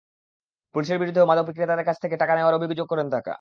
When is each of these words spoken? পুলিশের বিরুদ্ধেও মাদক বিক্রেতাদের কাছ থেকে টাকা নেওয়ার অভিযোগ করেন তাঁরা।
পুলিশের 0.75 0.99
বিরুদ্ধেও 0.99 1.25
মাদক 1.25 1.45
বিক্রেতাদের 1.47 1.85
কাছ 1.85 1.97
থেকে 2.03 2.15
টাকা 2.17 2.33
নেওয়ার 2.35 2.57
অভিযোগ 2.57 2.87
করেন 2.87 3.07
তাঁরা। 3.07 3.23